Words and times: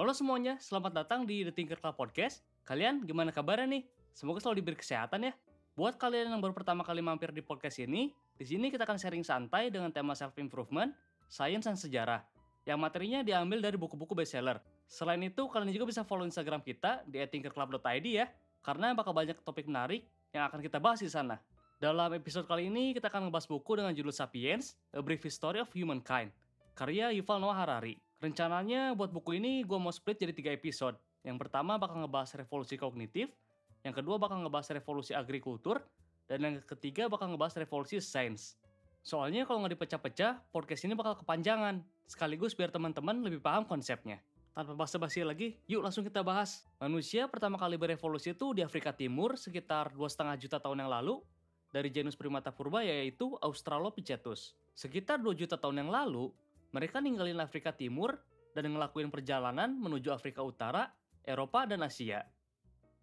Halo 0.00 0.16
semuanya, 0.16 0.56
selamat 0.56 1.04
datang 1.04 1.28
di 1.28 1.44
The 1.44 1.52
Tinker 1.52 1.76
Club 1.76 1.92
Podcast. 1.92 2.40
Kalian 2.64 3.04
gimana 3.04 3.36
kabarnya 3.36 3.68
nih? 3.68 3.84
Semoga 4.16 4.40
selalu 4.40 4.64
diberi 4.64 4.80
kesehatan 4.80 5.28
ya. 5.28 5.36
Buat 5.76 6.00
kalian 6.00 6.32
yang 6.32 6.40
baru 6.40 6.56
pertama 6.56 6.80
kali 6.80 7.04
mampir 7.04 7.28
di 7.36 7.44
podcast 7.44 7.84
ini, 7.84 8.08
di 8.32 8.48
sini 8.48 8.72
kita 8.72 8.88
akan 8.88 8.96
sharing 8.96 9.20
santai 9.20 9.68
dengan 9.68 9.92
tema 9.92 10.16
self 10.16 10.32
improvement, 10.40 10.88
sains 11.28 11.68
dan 11.68 11.76
sejarah. 11.76 12.24
Yang 12.64 12.80
materinya 12.80 13.20
diambil 13.20 13.60
dari 13.60 13.76
buku-buku 13.76 14.16
bestseller. 14.16 14.64
Selain 14.88 15.20
itu, 15.20 15.44
kalian 15.52 15.68
juga 15.68 15.92
bisa 15.92 16.00
follow 16.00 16.24
Instagram 16.24 16.64
kita 16.64 17.04
di 17.04 17.20
@tinkerclub.id 17.20 18.06
ya, 18.08 18.24
karena 18.64 18.96
bakal 18.96 19.12
banyak 19.12 19.36
topik 19.44 19.68
menarik 19.68 20.08
yang 20.32 20.48
akan 20.48 20.64
kita 20.64 20.80
bahas 20.80 21.04
di 21.04 21.12
sana. 21.12 21.36
Dalam 21.76 22.08
episode 22.16 22.48
kali 22.48 22.72
ini, 22.72 22.96
kita 22.96 23.12
akan 23.12 23.28
ngebahas 23.28 23.44
buku 23.44 23.76
dengan 23.76 23.92
judul 23.92 24.16
Sapiens, 24.16 24.80
A 24.96 25.04
Brief 25.04 25.20
History 25.20 25.60
of 25.60 25.68
Humankind, 25.76 26.32
karya 26.72 27.12
Yuval 27.12 27.36
Noah 27.36 27.60
Harari. 27.60 28.00
Rencananya 28.20 28.92
buat 28.92 29.08
buku 29.08 29.40
ini 29.40 29.64
gue 29.64 29.80
mau 29.80 29.88
split 29.88 30.20
jadi 30.20 30.36
tiga 30.36 30.52
episode. 30.52 30.92
Yang 31.24 31.40
pertama 31.40 31.80
bakal 31.80 32.04
ngebahas 32.04 32.36
revolusi 32.36 32.76
kognitif, 32.76 33.32
yang 33.80 33.96
kedua 33.96 34.20
bakal 34.20 34.44
ngebahas 34.44 34.76
revolusi 34.76 35.16
agrikultur, 35.16 35.80
dan 36.28 36.44
yang 36.44 36.54
ketiga 36.68 37.08
bakal 37.08 37.32
ngebahas 37.32 37.56
revolusi 37.56 37.96
sains. 37.96 38.60
Soalnya 39.00 39.48
kalau 39.48 39.64
nggak 39.64 39.72
dipecah-pecah, 39.72 40.52
podcast 40.52 40.84
ini 40.84 40.92
bakal 40.92 41.16
kepanjangan, 41.16 41.80
sekaligus 42.04 42.52
biar 42.52 42.68
teman-teman 42.68 43.24
lebih 43.24 43.40
paham 43.40 43.64
konsepnya. 43.64 44.20
Tanpa 44.52 44.76
basa-basi 44.76 45.24
lagi, 45.24 45.56
yuk 45.64 45.80
langsung 45.80 46.04
kita 46.04 46.20
bahas. 46.20 46.68
Manusia 46.76 47.24
pertama 47.24 47.56
kali 47.56 47.80
berevolusi 47.80 48.36
itu 48.36 48.52
di 48.52 48.60
Afrika 48.60 48.92
Timur 48.92 49.40
sekitar 49.40 49.96
2,5 49.96 50.36
juta 50.36 50.60
tahun 50.60 50.84
yang 50.84 50.92
lalu, 50.92 51.24
dari 51.72 51.88
genus 51.88 52.20
primata 52.20 52.52
purba 52.52 52.84
yaitu 52.84 53.32
Australopithecus. 53.40 54.52
Sekitar 54.76 55.24
2 55.24 55.32
juta 55.32 55.56
tahun 55.56 55.88
yang 55.88 55.90
lalu, 55.90 56.28
mereka 56.70 57.02
ninggalin 57.02 57.38
Afrika 57.42 57.74
Timur 57.74 58.18
dan 58.54 58.66
ngelakuin 58.70 59.10
perjalanan 59.10 59.74
menuju 59.78 60.10
Afrika 60.14 60.42
Utara, 60.42 60.90
Eropa, 61.22 61.66
dan 61.66 61.82
Asia. 61.86 62.26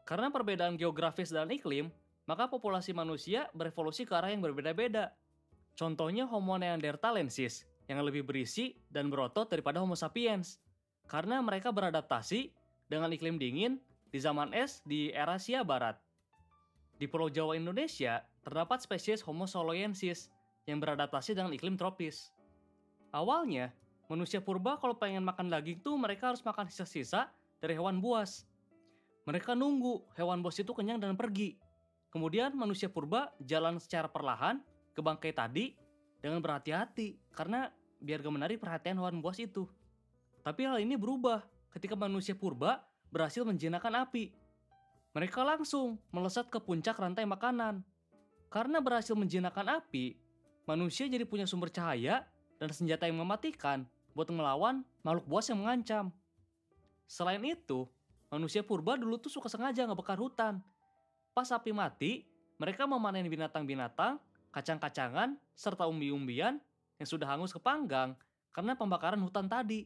Karena 0.08 0.32
perbedaan 0.32 0.80
geografis 0.80 1.32
dan 1.32 1.52
iklim, 1.52 1.92
maka 2.28 2.48
populasi 2.48 2.92
manusia 2.96 3.48
berevolusi 3.56 4.04
ke 4.08 4.16
arah 4.16 4.32
yang 4.32 4.44
berbeda-beda. 4.44 5.16
Contohnya 5.76 6.28
Homo 6.28 6.56
neanderthalensis, 6.56 7.68
yang 7.88 8.04
lebih 8.04 8.28
berisi 8.28 8.76
dan 8.92 9.08
berotot 9.08 9.48
daripada 9.48 9.80
Homo 9.80 9.96
sapiens. 9.96 10.60
Karena 11.08 11.40
mereka 11.40 11.72
beradaptasi 11.72 12.52
dengan 12.92 13.12
iklim 13.16 13.40
dingin 13.40 13.80
di 14.12 14.20
zaman 14.20 14.52
es 14.52 14.84
di 14.84 15.12
era 15.16 15.40
Asia 15.40 15.64
Barat. 15.64 15.96
Di 17.00 17.08
Pulau 17.08 17.32
Jawa 17.32 17.56
Indonesia, 17.56 18.24
terdapat 18.44 18.84
spesies 18.84 19.24
Homo 19.24 19.48
soloensis 19.48 20.28
yang 20.68 20.84
beradaptasi 20.84 21.36
dengan 21.36 21.56
iklim 21.56 21.80
tropis. 21.80 22.36
Awalnya, 23.12 23.72
manusia 24.12 24.44
purba 24.44 24.76
kalau 24.80 24.96
pengen 24.96 25.24
makan 25.24 25.48
daging 25.48 25.80
tuh 25.80 25.96
mereka 25.96 26.32
harus 26.32 26.44
makan 26.44 26.68
sisa-sisa 26.68 27.32
dari 27.60 27.76
hewan 27.76 28.04
buas. 28.04 28.44
Mereka 29.28 29.56
nunggu 29.56 30.08
hewan 30.16 30.40
buas 30.40 30.60
itu 30.60 30.72
kenyang 30.72 31.00
dan 31.00 31.16
pergi. 31.16 31.60
Kemudian 32.08 32.56
manusia 32.56 32.88
purba 32.88 33.36
jalan 33.44 33.80
secara 33.84 34.08
perlahan 34.08 34.64
ke 34.96 35.04
bangkai 35.04 35.36
tadi 35.36 35.76
dengan 36.24 36.40
berhati-hati 36.40 37.36
karena 37.36 37.68
biar 38.00 38.24
gak 38.24 38.36
menarik 38.36 38.58
perhatian 38.64 38.96
hewan 38.96 39.20
buas 39.20 39.38
itu. 39.40 39.68
Tapi 40.48 40.64
hal 40.64 40.80
ini 40.80 40.96
berubah 40.96 41.44
ketika 41.76 42.00
manusia 42.00 42.32
purba 42.32 42.80
berhasil 43.12 43.44
menjinakkan 43.44 43.92
api. 44.08 44.32
Mereka 45.12 45.44
langsung 45.44 46.00
melesat 46.14 46.48
ke 46.48 46.62
puncak 46.62 46.96
rantai 46.96 47.28
makanan. 47.28 47.84
Karena 48.48 48.80
berhasil 48.80 49.12
menjinakkan 49.12 49.68
api, 49.68 50.16
manusia 50.64 51.04
jadi 51.12 51.28
punya 51.28 51.44
sumber 51.44 51.68
cahaya 51.68 52.24
dan 52.58 52.70
senjata 52.74 53.06
yang 53.06 53.18
mematikan 53.22 53.86
buat 54.14 54.30
ngelawan 54.30 54.82
makhluk 55.06 55.26
buas 55.30 55.46
yang 55.50 55.62
mengancam. 55.62 56.10
Selain 57.06 57.40
itu, 57.46 57.86
manusia 58.28 58.66
purba 58.66 58.98
dulu 58.98 59.16
tuh 59.22 59.32
suka 59.32 59.48
sengaja 59.48 59.86
ngebakar 59.86 60.18
hutan. 60.18 60.60
Pas 61.32 61.48
api 61.54 61.72
mati, 61.72 62.26
mereka 62.58 62.90
memanen 62.90 63.30
binatang-binatang, 63.30 64.18
kacang-kacangan, 64.50 65.38
serta 65.54 65.86
umbi-umbian 65.86 66.58
yang 66.98 67.08
sudah 67.08 67.30
hangus 67.30 67.54
ke 67.54 67.62
panggang 67.62 68.18
karena 68.50 68.74
pembakaran 68.74 69.22
hutan 69.22 69.46
tadi. 69.46 69.86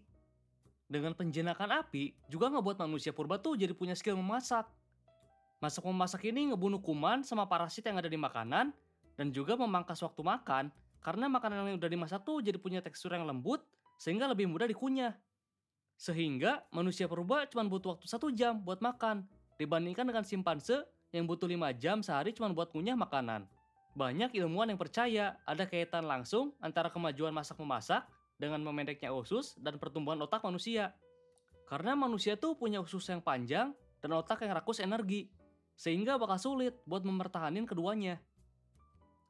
Dengan 0.87 1.15
penjinakan 1.15 1.83
api, 1.83 2.15
juga 2.27 2.51
ngebuat 2.51 2.79
manusia 2.79 3.15
purba 3.15 3.39
tuh 3.39 3.55
jadi 3.55 3.71
punya 3.75 3.95
skill 3.95 4.19
memasak. 4.19 4.67
Masak-memasak 5.63 6.23
ini 6.27 6.51
ngebunuh 6.51 6.79
kuman 6.83 7.23
sama 7.23 7.47
parasit 7.47 7.85
yang 7.87 7.99
ada 7.99 8.11
di 8.11 8.19
makanan, 8.19 8.75
dan 9.15 9.27
juga 9.29 9.53
memangkas 9.53 10.01
waktu 10.01 10.19
makan, 10.25 10.73
karena 11.01 11.25
makanan 11.25 11.65
yang 11.65 11.77
udah 11.81 11.89
dimasak 11.89 12.21
tuh 12.21 12.45
jadi 12.45 12.61
punya 12.61 12.79
tekstur 12.79 13.11
yang 13.13 13.25
lembut, 13.25 13.65
sehingga 13.97 14.29
lebih 14.29 14.45
mudah 14.45 14.69
dikunyah. 14.69 15.17
Sehingga 15.97 16.65
manusia 16.73 17.05
purba 17.05 17.45
cuma 17.49 17.65
butuh 17.65 17.97
waktu 17.97 18.05
satu 18.09 18.29
jam 18.33 18.61
buat 18.61 18.81
makan, 18.81 19.25
dibandingkan 19.57 20.05
dengan 20.05 20.25
simpanse 20.25 20.85
yang 21.13 21.29
butuh 21.29 21.45
5 21.45 21.77
jam 21.77 22.01
sehari 22.01 22.33
cuma 22.33 22.49
buat 22.49 22.73
kunyah 22.73 22.97
makanan. 22.97 23.45
Banyak 23.91 24.31
ilmuwan 24.33 24.71
yang 24.71 24.79
percaya 24.79 25.35
ada 25.43 25.67
kaitan 25.67 26.07
langsung 26.07 26.55
antara 26.63 26.87
kemajuan 26.87 27.35
masak-memasak 27.35 28.07
dengan 28.39 28.63
memendeknya 28.63 29.11
usus 29.11 29.53
dan 29.59 29.77
pertumbuhan 29.77 30.17
otak 30.23 30.41
manusia. 30.41 30.95
Karena 31.67 31.93
manusia 31.93 32.39
tuh 32.39 32.55
punya 32.55 32.79
usus 32.79 33.03
yang 33.11 33.19
panjang 33.19 33.75
dan 34.01 34.09
otak 34.15 34.41
yang 34.41 34.55
rakus 34.55 34.81
energi, 34.81 35.29
sehingga 35.75 36.17
bakal 36.17 36.39
sulit 36.39 36.79
buat 36.87 37.03
mempertahankan 37.05 37.67
keduanya. 37.67 38.17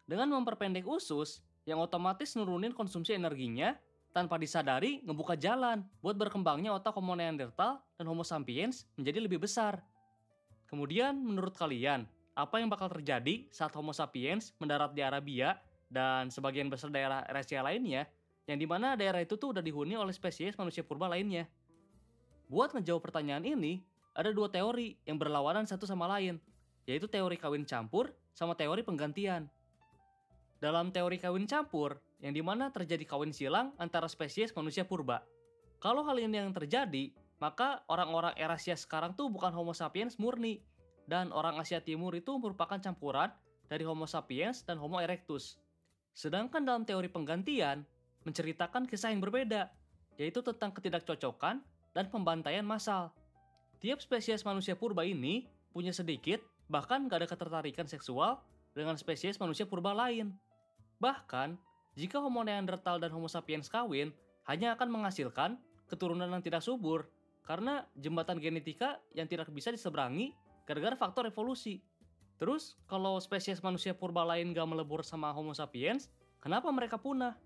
Dengan 0.07 0.31
memperpendek 0.39 0.85
usus, 0.87 1.43
yang 1.65 1.79
otomatis 1.81 2.33
nurunin 2.33 2.73
konsumsi 2.73 3.13
energinya, 3.13 3.77
tanpa 4.11 4.35
disadari 4.35 4.99
ngebuka 5.07 5.39
jalan 5.39 5.87
buat 6.03 6.19
berkembangnya 6.19 6.75
otak 6.75 6.95
Homo 6.99 7.15
neanderthal 7.15 7.79
dan 7.95 8.05
Homo 8.11 8.27
sapiens 8.27 8.83
menjadi 8.99 9.23
lebih 9.23 9.39
besar. 9.39 9.79
Kemudian, 10.67 11.15
menurut 11.15 11.55
kalian, 11.55 12.07
apa 12.35 12.59
yang 12.59 12.67
bakal 12.71 12.91
terjadi 12.91 13.47
saat 13.51 13.71
Homo 13.75 13.95
sapiens 13.95 14.55
mendarat 14.59 14.91
di 14.95 15.03
Arabia 15.03 15.59
dan 15.91 16.31
sebagian 16.31 16.71
besar 16.71 16.91
daerah 16.91 17.23
Asia 17.27 17.63
lainnya, 17.63 18.07
yang 18.47 18.59
di 18.59 18.67
mana 18.67 18.95
daerah 18.99 19.23
itu 19.23 19.35
tuh 19.39 19.55
udah 19.55 19.63
dihuni 19.63 19.95
oleh 19.95 20.11
spesies 20.11 20.55
manusia 20.59 20.83
purba 20.83 21.07
lainnya? 21.07 21.47
Buat 22.51 22.75
ngejawab 22.75 23.03
pertanyaan 23.03 23.47
ini, 23.47 23.79
ada 24.11 24.31
dua 24.35 24.51
teori 24.51 24.99
yang 25.07 25.15
berlawanan 25.15 25.63
satu 25.63 25.87
sama 25.87 26.03
lain, 26.07 26.35
yaitu 26.83 27.07
teori 27.07 27.39
kawin 27.39 27.63
campur 27.63 28.11
sama 28.35 28.59
teori 28.59 28.83
penggantian. 28.83 29.47
Dalam 30.61 30.93
teori 30.93 31.17
kawin 31.17 31.49
campur, 31.49 31.97
yang 32.21 32.37
di 32.37 32.45
mana 32.45 32.69
terjadi 32.69 33.01
kawin 33.09 33.33
silang 33.33 33.73
antara 33.81 34.05
spesies 34.05 34.53
manusia 34.53 34.85
purba. 34.85 35.25
Kalau 35.81 36.05
hal 36.05 36.21
ini 36.21 36.37
yang 36.37 36.53
terjadi, 36.53 37.09
maka 37.41 37.81
orang-orang 37.89 38.37
Eurasia 38.37 38.77
sekarang 38.77 39.17
tuh 39.17 39.33
bukan 39.33 39.49
Homo 39.57 39.73
sapiens 39.73 40.21
murni, 40.21 40.61
dan 41.09 41.33
orang 41.33 41.57
Asia 41.57 41.81
Timur 41.81 42.13
itu 42.13 42.37
merupakan 42.37 42.77
campuran 42.77 43.33
dari 43.65 43.81
Homo 43.81 44.05
sapiens 44.05 44.61
dan 44.61 44.77
Homo 44.77 45.01
erectus. 45.01 45.57
Sedangkan 46.13 46.61
dalam 46.61 46.85
teori 46.85 47.09
penggantian, 47.09 47.81
menceritakan 48.21 48.85
kisah 48.85 49.09
yang 49.09 49.25
berbeda, 49.25 49.73
yaitu 50.21 50.45
tentang 50.45 50.69
ketidakcocokan 50.77 51.57
dan 51.97 52.05
pembantaian 52.13 52.61
massal. 52.61 53.09
Tiap 53.81 53.97
spesies 53.97 54.45
manusia 54.45 54.77
purba 54.77 55.01
ini 55.01 55.49
punya 55.73 55.89
sedikit, 55.89 56.37
bahkan 56.69 57.09
gak 57.09 57.25
ada 57.25 57.27
ketertarikan 57.33 57.89
seksual 57.89 58.45
dengan 58.77 58.93
spesies 58.93 59.41
manusia 59.41 59.65
purba 59.65 59.97
lain. 59.97 60.37
Bahkan, 61.01 61.57
jika 61.97 62.21
Homo 62.21 62.45
neanderthal 62.45 63.01
dan 63.01 63.09
Homo 63.09 63.25
sapiens 63.25 63.65
kawin, 63.65 64.13
hanya 64.45 64.77
akan 64.77 64.93
menghasilkan 64.93 65.57
keturunan 65.89 66.29
yang 66.29 66.45
tidak 66.45 66.61
subur, 66.61 67.09
karena 67.41 67.89
jembatan 67.97 68.37
genetika 68.37 69.01
yang 69.17 69.25
tidak 69.25 69.49
bisa 69.49 69.73
diseberangi 69.73 70.37
gara-gara 70.69 70.93
faktor 70.93 71.25
evolusi. 71.25 71.81
Terus, 72.37 72.77
kalau 72.85 73.17
spesies 73.17 73.65
manusia 73.65 73.97
purba 73.97 74.21
lain 74.21 74.53
gak 74.53 74.69
melebur 74.69 75.01
sama 75.01 75.33
Homo 75.33 75.57
sapiens, 75.57 76.13
kenapa 76.37 76.69
mereka 76.69 77.01
punah? 77.01 77.37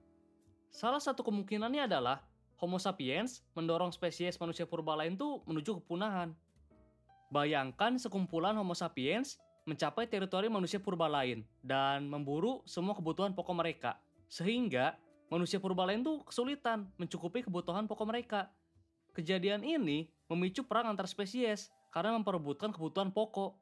Salah 0.68 1.00
satu 1.00 1.24
kemungkinannya 1.24 1.88
adalah 1.88 2.24
Homo 2.60 2.80
sapiens 2.80 3.44
mendorong 3.56 3.92
spesies 3.92 4.40
manusia 4.40 4.63
purba 4.63 4.96
lain 4.96 5.16
tuh 5.16 5.44
menuju 5.48 5.84
kepunahan. 5.84 6.31
Bayangkan 7.31 8.00
sekumpulan 8.00 8.56
Homo 8.56 8.75
sapiens 8.75 9.40
mencapai 9.66 10.06
teritori 10.06 10.46
manusia 10.46 10.78
purba 10.78 11.10
lain 11.10 11.42
dan 11.66 12.06
memburu 12.06 12.62
semua 12.70 12.94
kebutuhan 12.94 13.34
pokok 13.34 13.56
mereka. 13.58 13.98
Sehingga 14.30 14.94
manusia 15.28 15.58
purba 15.58 15.90
lain 15.90 16.06
tuh 16.06 16.22
kesulitan 16.22 16.86
mencukupi 17.02 17.42
kebutuhan 17.42 17.90
pokok 17.90 18.06
mereka. 18.06 18.54
Kejadian 19.18 19.66
ini 19.66 20.06
memicu 20.30 20.62
perang 20.62 20.94
antar 20.94 21.10
spesies 21.10 21.74
karena 21.90 22.14
memperebutkan 22.14 22.70
kebutuhan 22.70 23.10
pokok. 23.10 23.58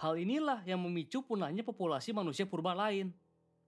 Hal 0.00 0.16
inilah 0.16 0.64
yang 0.64 0.80
memicu 0.80 1.20
punahnya 1.24 1.64
populasi 1.64 2.16
manusia 2.16 2.48
purba 2.48 2.72
lain. 2.72 3.12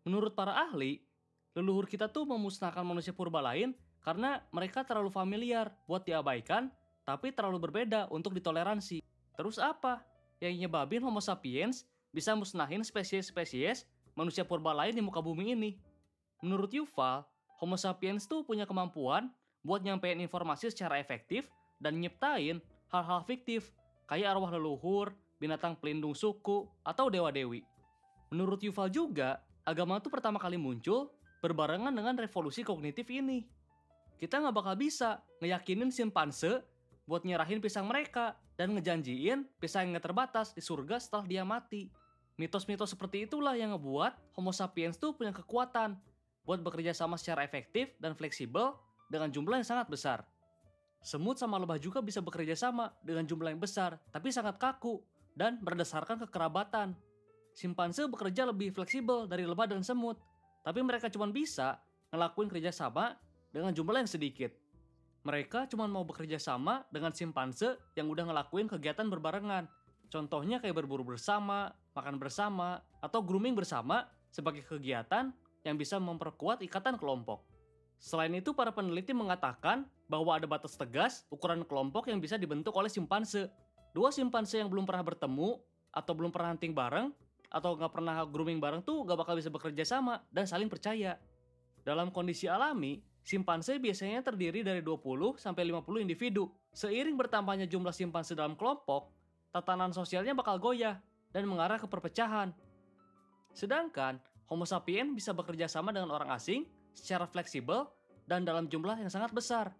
Menurut 0.08 0.32
para 0.32 0.56
ahli, 0.56 1.04
leluhur 1.52 1.84
kita 1.84 2.08
tuh 2.08 2.24
memusnahkan 2.24 2.84
manusia 2.84 3.12
purba 3.12 3.44
lain 3.44 3.76
karena 4.00 4.40
mereka 4.52 4.84
terlalu 4.88 5.12
familiar 5.12 5.68
buat 5.84 6.04
diabaikan, 6.04 6.72
tapi 7.04 7.32
terlalu 7.32 7.60
berbeda 7.68 8.08
untuk 8.08 8.32
ditoleransi. 8.32 9.04
Terus 9.36 9.60
apa? 9.60 10.00
Yang 10.38 10.66
nyebabin 10.66 11.02
Homo 11.02 11.18
sapiens 11.18 11.82
bisa 12.14 12.34
musnahin 12.38 12.86
spesies-spesies 12.86 13.84
manusia 14.14 14.42
purba 14.46 14.74
lain 14.74 14.94
di 14.94 15.02
muka 15.02 15.18
bumi 15.22 15.54
ini. 15.54 15.70
Menurut 16.42 16.70
Yuval, 16.70 17.26
Homo 17.58 17.74
sapiens 17.74 18.26
tuh 18.26 18.46
punya 18.46 18.66
kemampuan 18.66 19.30
buat 19.66 19.82
nyampein 19.82 20.22
informasi 20.22 20.70
secara 20.70 21.02
efektif 21.02 21.50
dan 21.82 21.98
nyiptain 21.98 22.62
hal-hal 22.90 23.22
fiktif 23.26 23.74
kayak 24.06 24.34
arwah 24.34 24.54
leluhur, 24.54 25.12
binatang 25.42 25.74
pelindung 25.78 26.14
suku, 26.14 26.66
atau 26.82 27.10
dewa-dewi. 27.10 27.62
Menurut 28.30 28.62
Yuval 28.62 28.88
juga, 28.88 29.42
agama 29.66 29.98
itu 29.98 30.08
pertama 30.08 30.40
kali 30.40 30.56
muncul 30.56 31.12
berbarengan 31.42 31.92
dengan 31.92 32.14
revolusi 32.18 32.62
kognitif 32.66 33.06
ini. 33.10 33.46
Kita 34.18 34.42
nggak 34.42 34.54
bakal 34.54 34.74
bisa 34.74 35.22
ngeyakinin 35.38 35.94
simpanse 35.94 36.62
buat 37.08 37.24
nyerahin 37.24 37.64
pisang 37.64 37.88
mereka 37.88 38.36
dan 38.60 38.76
ngejanjiin 38.76 39.48
pisang 39.56 39.88
yang 39.88 40.04
terbatas 40.04 40.52
di 40.52 40.60
surga 40.60 41.00
setelah 41.00 41.24
dia 41.24 41.40
mati. 41.40 41.88
Mitos-mitos 42.36 42.92
seperti 42.92 43.24
itulah 43.24 43.56
yang 43.56 43.72
ngebuat 43.72 44.36
Homo 44.36 44.52
sapiens 44.52 45.00
tuh 45.00 45.16
punya 45.16 45.32
kekuatan 45.32 45.96
buat 46.44 46.60
bekerja 46.60 46.92
sama 46.92 47.16
secara 47.16 47.48
efektif 47.48 47.96
dan 47.96 48.12
fleksibel 48.12 48.76
dengan 49.08 49.32
jumlah 49.32 49.56
yang 49.56 49.66
sangat 49.66 49.88
besar. 49.88 50.28
Semut 51.00 51.40
sama 51.40 51.56
lebah 51.56 51.80
juga 51.80 52.04
bisa 52.04 52.20
bekerja 52.20 52.52
sama 52.52 52.92
dengan 53.00 53.24
jumlah 53.24 53.56
yang 53.56 53.62
besar, 53.62 53.96
tapi 54.12 54.28
sangat 54.28 54.60
kaku 54.60 55.00
dan 55.32 55.56
berdasarkan 55.64 56.28
kekerabatan. 56.28 56.92
Simpanse 57.56 58.04
bekerja 58.04 58.44
lebih 58.44 58.70
fleksibel 58.76 59.24
dari 59.24 59.48
lebah 59.48 59.64
dan 59.64 59.80
semut, 59.80 60.20
tapi 60.60 60.84
mereka 60.84 61.08
cuma 61.08 61.26
bisa 61.32 61.80
ngelakuin 62.12 62.52
kerja 62.52 62.70
sama 62.70 63.16
dengan 63.48 63.72
jumlah 63.72 64.04
yang 64.04 64.10
sedikit. 64.10 64.52
Mereka 65.28 65.68
cuma 65.68 65.84
mau 65.84 66.08
bekerja 66.08 66.40
sama 66.40 66.88
dengan 66.88 67.12
simpanse 67.12 67.76
yang 67.92 68.08
udah 68.08 68.32
ngelakuin 68.32 68.64
kegiatan 68.64 69.04
berbarengan. 69.12 69.68
Contohnya 70.08 70.56
kayak 70.56 70.80
berburu 70.80 71.04
bersama, 71.04 71.68
makan 71.92 72.16
bersama, 72.16 72.80
atau 73.04 73.20
grooming 73.20 73.52
bersama 73.52 74.08
sebagai 74.32 74.64
kegiatan 74.64 75.28
yang 75.68 75.76
bisa 75.76 76.00
memperkuat 76.00 76.64
ikatan 76.64 76.96
kelompok. 76.96 77.44
Selain 78.00 78.32
itu, 78.32 78.56
para 78.56 78.72
peneliti 78.72 79.12
mengatakan 79.12 79.84
bahwa 80.08 80.32
ada 80.32 80.48
batas 80.48 80.80
tegas 80.80 81.28
ukuran 81.28 81.60
kelompok 81.60 82.08
yang 82.08 82.24
bisa 82.24 82.40
dibentuk 82.40 82.72
oleh 82.72 82.88
simpanse. 82.88 83.52
Dua 83.92 84.08
simpanse 84.08 84.56
yang 84.56 84.72
belum 84.72 84.88
pernah 84.88 85.04
bertemu 85.04 85.60
atau 85.92 86.12
belum 86.16 86.32
pernah 86.32 86.56
hunting 86.56 86.72
bareng 86.72 87.12
atau 87.52 87.76
nggak 87.76 87.92
pernah 87.92 88.24
grooming 88.24 88.64
bareng 88.64 88.80
tuh 88.80 89.04
nggak 89.04 89.28
bakal 89.28 89.36
bisa 89.36 89.52
bekerja 89.52 89.84
sama 89.84 90.24
dan 90.32 90.48
saling 90.48 90.72
percaya. 90.72 91.20
Dalam 91.84 92.08
kondisi 92.08 92.48
alami, 92.48 93.04
simpanse 93.28 93.76
biasanya 93.76 94.24
terdiri 94.24 94.64
dari 94.64 94.80
20 94.80 95.36
sampai 95.36 95.68
50 95.68 96.00
individu. 96.00 96.48
Seiring 96.72 97.12
bertambahnya 97.12 97.68
jumlah 97.68 97.92
simpanse 97.92 98.32
dalam 98.32 98.56
kelompok, 98.56 99.12
tatanan 99.52 99.92
sosialnya 99.92 100.32
bakal 100.32 100.56
goyah 100.56 100.96
dan 101.28 101.44
mengarah 101.44 101.76
ke 101.76 101.84
perpecahan. 101.84 102.56
Sedangkan 103.52 104.16
Homo 104.48 104.64
sapiens 104.64 105.12
bisa 105.12 105.36
bekerja 105.36 105.68
sama 105.68 105.92
dengan 105.92 106.08
orang 106.08 106.32
asing 106.32 106.64
secara 106.96 107.28
fleksibel 107.28 107.84
dan 108.24 108.48
dalam 108.48 108.64
jumlah 108.64 108.96
yang 108.96 109.12
sangat 109.12 109.28
besar. 109.36 109.76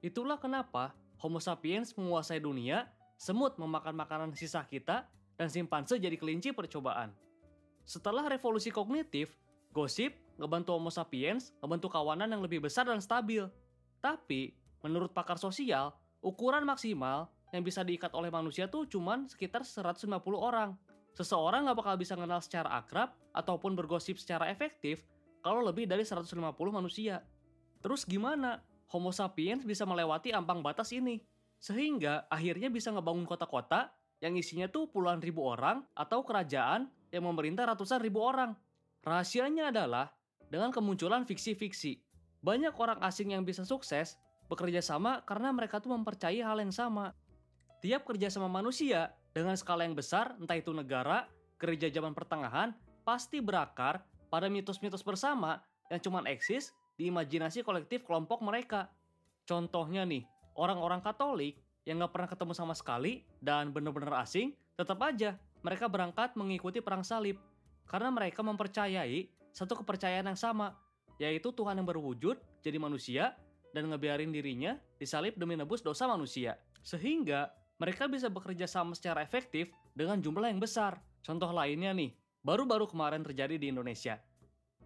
Itulah 0.00 0.40
kenapa 0.40 0.96
Homo 1.20 1.44
sapiens 1.44 1.92
menguasai 1.92 2.40
dunia, 2.40 2.88
semut 3.20 3.60
memakan 3.60 3.92
makanan 3.92 4.32
sisa 4.32 4.64
kita, 4.64 5.04
dan 5.36 5.52
simpanse 5.52 6.00
jadi 6.00 6.16
kelinci 6.16 6.56
percobaan. 6.56 7.12
Setelah 7.84 8.24
revolusi 8.24 8.72
kognitif, 8.72 9.36
gosip 9.68 10.16
ngebantu 10.38 10.74
Homo 10.74 10.90
sapiens 10.90 11.54
ngebentuk 11.62 11.94
kawanan 11.94 12.30
yang 12.30 12.42
lebih 12.42 12.62
besar 12.62 12.88
dan 12.88 12.98
stabil. 12.98 13.46
Tapi, 14.02 14.54
menurut 14.84 15.14
pakar 15.14 15.40
sosial, 15.40 15.94
ukuran 16.20 16.66
maksimal 16.66 17.30
yang 17.54 17.62
bisa 17.62 17.86
diikat 17.86 18.10
oleh 18.12 18.28
manusia 18.34 18.66
tuh 18.66 18.88
cuman 18.90 19.30
sekitar 19.30 19.62
150 19.62 20.10
orang. 20.34 20.74
Seseorang 21.14 21.70
nggak 21.70 21.78
bakal 21.78 21.94
bisa 21.94 22.18
kenal 22.18 22.42
secara 22.42 22.74
akrab 22.74 23.14
ataupun 23.30 23.78
bergosip 23.78 24.18
secara 24.18 24.50
efektif 24.50 25.06
kalau 25.38 25.62
lebih 25.62 25.86
dari 25.86 26.02
150 26.02 26.34
manusia. 26.74 27.22
Terus 27.78 28.02
gimana 28.02 28.58
Homo 28.90 29.14
sapiens 29.14 29.62
bisa 29.62 29.86
melewati 29.86 30.34
ambang 30.34 30.64
batas 30.64 30.90
ini? 30.90 31.22
Sehingga 31.62 32.26
akhirnya 32.26 32.68
bisa 32.72 32.90
ngebangun 32.90 33.28
kota-kota 33.28 33.94
yang 34.18 34.34
isinya 34.34 34.66
tuh 34.66 34.90
puluhan 34.90 35.22
ribu 35.22 35.46
orang 35.46 35.84
atau 35.94 36.26
kerajaan 36.26 36.90
yang 37.14 37.24
memerintah 37.28 37.68
ratusan 37.70 38.02
ribu 38.02 38.24
orang. 38.24 38.56
Rahasianya 39.04 39.70
adalah 39.70 40.10
dengan 40.54 40.70
kemunculan 40.70 41.26
fiksi-fiksi. 41.26 41.98
Banyak 42.38 42.78
orang 42.78 43.02
asing 43.02 43.34
yang 43.34 43.42
bisa 43.42 43.66
sukses 43.66 44.14
bekerja 44.46 44.78
sama 44.78 45.26
karena 45.26 45.50
mereka 45.50 45.82
tuh 45.82 45.90
mempercayai 45.90 46.46
hal 46.46 46.62
yang 46.62 46.70
sama. 46.70 47.10
Tiap 47.82 48.06
kerja 48.06 48.30
sama 48.30 48.46
manusia 48.46 49.10
dengan 49.34 49.58
skala 49.58 49.82
yang 49.82 49.98
besar, 49.98 50.38
entah 50.38 50.54
itu 50.54 50.70
negara, 50.70 51.26
gereja 51.58 51.90
zaman 51.90 52.14
pertengahan, 52.14 52.70
pasti 53.02 53.42
berakar 53.42 54.06
pada 54.30 54.46
mitos-mitos 54.46 55.02
bersama 55.02 55.58
yang 55.90 55.98
cuma 55.98 56.22
eksis 56.30 56.70
di 56.94 57.10
imajinasi 57.10 57.66
kolektif 57.66 58.06
kelompok 58.06 58.38
mereka. 58.46 58.86
Contohnya 59.42 60.06
nih, 60.06 60.22
orang-orang 60.54 61.02
Katolik 61.02 61.58
yang 61.82 61.98
nggak 61.98 62.14
pernah 62.14 62.30
ketemu 62.30 62.52
sama 62.54 62.78
sekali 62.78 63.26
dan 63.42 63.74
benar-benar 63.74 64.22
asing, 64.22 64.54
tetap 64.78 65.02
aja 65.02 65.34
mereka 65.66 65.90
berangkat 65.90 66.38
mengikuti 66.38 66.78
perang 66.78 67.02
salib 67.02 67.42
karena 67.90 68.08
mereka 68.14 68.40
mempercayai 68.40 69.28
satu 69.54 69.78
kepercayaan 69.80 70.26
yang 70.26 70.38
sama, 70.38 70.74
yaitu 71.22 71.54
Tuhan 71.54 71.78
yang 71.78 71.86
berwujud 71.86 72.36
jadi 72.60 72.76
manusia 72.82 73.38
dan 73.70 73.86
ngebiarin 73.86 74.34
dirinya 74.34 74.74
disalib 74.98 75.38
demi 75.38 75.54
nebus 75.54 75.80
dosa 75.80 76.10
manusia. 76.10 76.58
Sehingga 76.82 77.54
mereka 77.78 78.10
bisa 78.10 78.26
bekerja 78.26 78.66
sama 78.66 78.98
secara 78.98 79.22
efektif 79.22 79.70
dengan 79.94 80.18
jumlah 80.18 80.50
yang 80.50 80.58
besar. 80.58 80.98
Contoh 81.22 81.48
lainnya 81.54 81.94
nih, 81.94 82.12
baru-baru 82.42 82.90
kemarin 82.90 83.22
terjadi 83.22 83.56
di 83.56 83.70
Indonesia. 83.70 84.18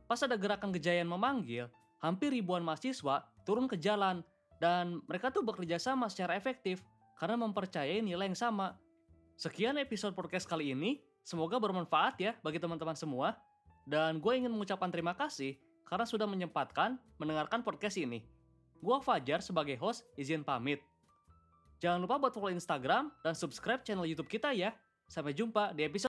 Pas 0.09 0.21
ada 0.25 0.37
gerakan 0.37 0.73
Gejayan 0.73 1.09
memanggil, 1.09 1.69
hampir 2.01 2.33
ribuan 2.33 2.65
mahasiswa 2.65 3.29
turun 3.45 3.69
ke 3.69 3.77
jalan 3.77 4.25
dan 4.61 5.01
mereka 5.09 5.33
tuh 5.33 5.45
bekerja 5.45 5.77
sama 5.81 6.09
secara 6.13 6.37
efektif 6.37 6.85
karena 7.19 7.41
mempercayai 7.41 8.01
nilai 8.01 8.31
yang 8.31 8.39
sama. 8.39 8.79
Sekian 9.39 9.77
episode 9.79 10.15
podcast 10.15 10.49
kali 10.49 10.75
ini, 10.75 10.99
semoga 11.23 11.61
bermanfaat 11.61 12.15
ya 12.19 12.33
bagi 12.41 12.59
teman-teman 12.59 12.95
semua. 12.95 13.37
Dan 13.89 14.21
gue 14.21 14.33
ingin 14.37 14.53
mengucapkan 14.53 14.93
terima 14.93 15.17
kasih 15.17 15.57
karena 15.89 16.05
sudah 16.05 16.29
menyempatkan 16.29 17.01
mendengarkan 17.17 17.65
podcast 17.65 17.97
ini. 17.97 18.21
Gue 18.85 19.01
Fajar 19.01 19.41
sebagai 19.41 19.81
host 19.81 20.05
izin 20.21 20.45
pamit. 20.45 20.85
Jangan 21.81 22.05
lupa 22.05 22.21
buat 22.21 22.37
follow 22.37 22.53
Instagram 22.53 23.09
dan 23.25 23.33
subscribe 23.33 23.81
channel 23.81 24.05
YouTube 24.05 24.29
kita 24.29 24.53
ya. 24.53 24.77
Sampai 25.09 25.33
jumpa 25.33 25.73
di 25.73 25.89
episode 25.89 25.97